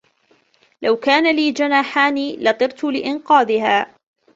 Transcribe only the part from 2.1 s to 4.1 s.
لطرت لإنقاذها.